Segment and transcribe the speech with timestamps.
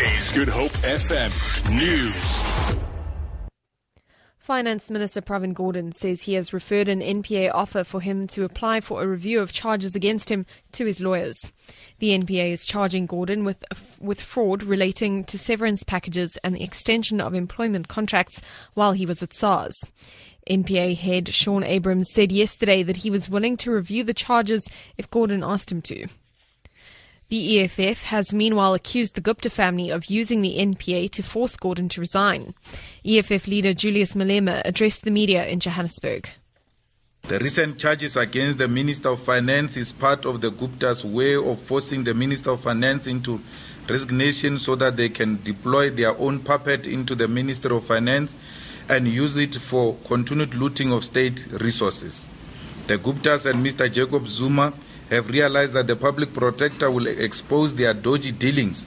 [0.00, 1.30] Is Good Hope FM
[1.70, 2.76] News.
[4.38, 8.80] Finance Minister Pravin Gordhan says he has referred an NPA offer for him to apply
[8.80, 11.52] for a review of charges against him to his lawyers.
[12.00, 13.62] The NPA is charging Gordhan with
[14.00, 18.40] with fraud relating to severance packages and the extension of employment contracts
[18.72, 19.76] while he was at SARS.
[20.50, 24.68] NPA head Shaun Abrahams said yesterday that he was willing to review the charges
[24.98, 26.08] if Gordhan asked him to.
[27.28, 31.88] The EFF has meanwhile accused the Gupta family of using the NPA to force Gordhan
[31.90, 32.54] to resign.
[33.04, 36.28] EFF leader Julius Malema addressed the media in Johannesburg.
[37.22, 41.58] The recent charges against the Minister of Finance is part of the Gupta's way of
[41.58, 43.40] forcing the Minister of Finance into
[43.88, 48.36] resignation so that they can deploy their own puppet into the Minister of Finance
[48.90, 52.26] and use it for continued looting of state resources.
[52.86, 53.90] The Guptas and Mr.
[53.90, 54.74] Jacob Zuma
[55.10, 58.86] have realized that the public protector will expose their dodgy dealings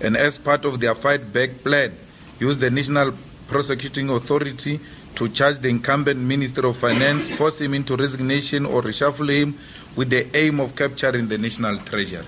[0.00, 1.92] and, as part of their fight back plan,
[2.38, 3.12] use the National
[3.48, 4.80] Prosecuting Authority
[5.14, 9.58] to charge the incumbent Minister of Finance, force him into resignation, or reshuffle him
[9.94, 12.26] with the aim of capturing the national treasury.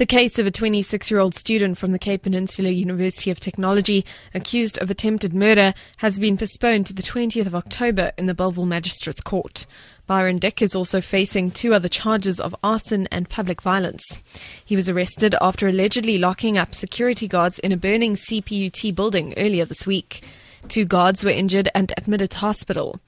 [0.00, 4.06] The case of a 26 year old student from the Cape Peninsula University of Technology
[4.32, 8.64] accused of attempted murder has been postponed to the 20th of October in the Bellville
[8.64, 9.66] Magistrates Court.
[10.06, 14.22] Byron Dick is also facing two other charges of arson and public violence.
[14.64, 19.66] He was arrested after allegedly locking up security guards in a burning CPUT building earlier
[19.66, 20.24] this week.
[20.68, 23.00] Two guards were injured and admitted to hospital.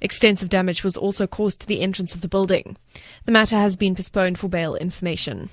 [0.00, 2.76] Extensive damage was also caused to the entrance of the building.
[3.24, 5.48] The matter has been postponed for bail information.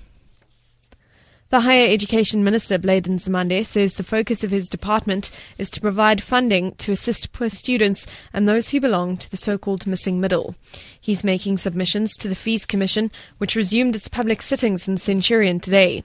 [1.49, 6.21] The Higher Education Minister, Blade Nzimande, says the focus of his department is to provide
[6.21, 10.55] funding to assist poor students and those who belong to the so-called missing middle.
[10.99, 16.03] He's making submissions to the Fees Commission, which resumed its public sittings in Centurion today.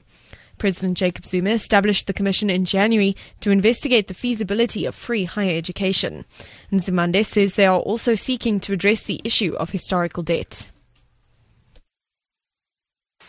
[0.58, 5.56] President Jacob Zuma established the commission in January to investigate the feasibility of free higher
[5.56, 6.24] education.
[6.70, 10.70] Nzimande says they are also seeking to address the issue of historical debt.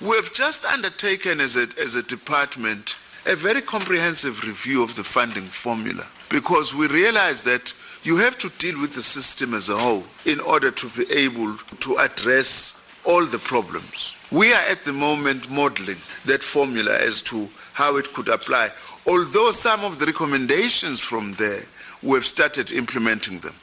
[0.01, 2.95] We've just undertaken as a, as a department
[3.25, 8.49] a very comprehensive review of the funding formula because we realize that you have to
[8.57, 13.25] deal with the system as a whole in order to be able to address all
[13.25, 14.13] the problems.
[14.31, 18.71] We are at the moment modeling that formula as to how it could apply,
[19.07, 21.63] although some of the recommendations from there,
[22.01, 23.53] we've started implementing them.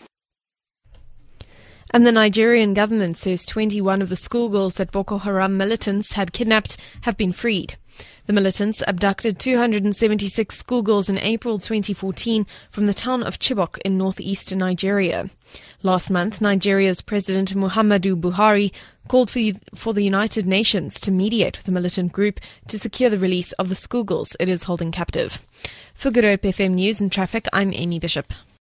[1.93, 6.77] And the Nigerian government says 21 of the schoolgirls that Boko Haram militants had kidnapped
[7.03, 7.77] have been freed.
[8.27, 14.61] The militants abducted 276 schoolgirls in April 2014 from the town of Chibok in northeastern
[14.61, 15.29] Nigeria.
[15.83, 18.73] Last month, Nigeria's President Muhammadu Buhari
[19.09, 23.11] called for the, for the United Nations to mediate with the militant group to secure
[23.11, 25.45] the release of the schoolgirls it is holding captive.
[25.95, 28.33] For Good FM News and Traffic, I'm Amy Bishop.